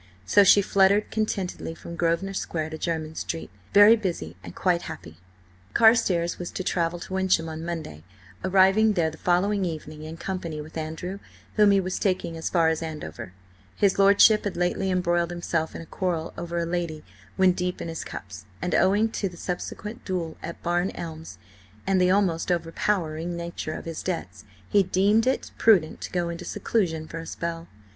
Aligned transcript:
So 0.25 0.43
she 0.43 0.63
fluttered 0.63 1.11
contentedly 1.11 1.75
from 1.75 1.95
Grosvenor 1.95 2.33
Square 2.33 2.71
to 2.71 2.79
Jermyn 2.79 3.13
Street, 3.13 3.51
very 3.71 3.95
busy 3.95 4.35
and 4.43 4.55
quite 4.55 4.81
happy. 4.89 5.17
Carstares 5.75 6.39
was 6.39 6.49
to 6.53 6.63
travel 6.63 6.97
to 6.97 7.13
Wyncham 7.13 7.47
on 7.47 7.63
Monday, 7.63 8.03
arriving 8.43 8.93
there 8.93 9.11
the 9.11 9.19
following 9.19 9.63
evening 9.63 10.01
in 10.01 10.17
company 10.17 10.59
with 10.59 10.75
Andrew, 10.75 11.19
whom 11.53 11.69
he 11.69 11.79
was 11.79 11.99
taking 11.99 12.35
as 12.35 12.49
far 12.49 12.69
as 12.69 12.81
Andover. 12.81 13.33
His 13.75 13.99
lordship 13.99 14.43
had 14.43 14.57
lately 14.57 14.89
embroiled 14.89 15.29
himself 15.29 15.75
in 15.75 15.83
a 15.83 15.85
quarrel 15.85 16.33
over 16.35 16.57
a 16.57 16.65
lady 16.65 17.03
when 17.35 17.51
deep 17.51 17.79
in 17.79 17.87
his 17.87 18.03
cups, 18.03 18.45
and 18.59 18.73
owing 18.73 19.07
to 19.11 19.29
the 19.29 19.37
subsequent 19.37 20.03
duel 20.03 20.35
at 20.41 20.63
Barn 20.63 20.89
Elms 20.95 21.37
and 21.85 22.01
the 22.01 22.09
almost 22.09 22.51
overpowering 22.51 23.37
nature 23.37 23.73
of 23.73 23.85
his 23.85 24.01
debts, 24.01 24.45
he 24.67 24.81
deemed 24.81 25.27
it 25.27 25.51
prudent 25.59 26.01
to 26.01 26.11
go 26.11 26.29
into 26.29 26.43
seclusion 26.43 27.07
for 27.07 27.19
a 27.19 27.27
spell. 27.27 27.67